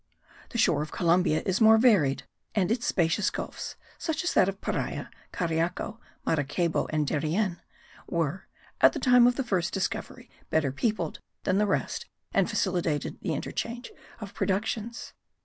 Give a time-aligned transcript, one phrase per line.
[0.49, 2.23] The shore of Columbia is more varied,
[2.55, 7.61] and its spacious gulfs, such as that of Paria, Cariaco, Maracaybo, and Darien,
[8.07, 8.47] were,
[8.81, 13.35] at the time of the first discovery better peopled than the rest and facilitated the
[13.35, 15.13] interchange of productions.